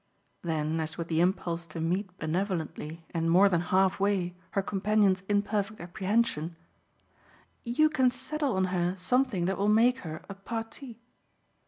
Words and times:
Then 0.41 0.79
as 0.79 0.97
with 0.97 1.09
the 1.09 1.21
impulse 1.21 1.67
to 1.67 1.79
meet 1.79 2.17
benevolently 2.17 3.05
and 3.11 3.29
more 3.29 3.47
than 3.49 3.61
halfway 3.61 4.33
her 4.53 4.63
companion's 4.63 5.21
imperfect 5.29 5.79
apprehension: 5.79 6.55
"You 7.63 7.87
can 7.87 8.09
settle 8.09 8.55
on 8.55 8.65
her 8.73 8.95
something 8.97 9.45
that 9.45 9.59
will 9.59 9.69
make 9.69 9.99
her 9.99 10.23
a 10.27 10.33
parti." 10.33 10.99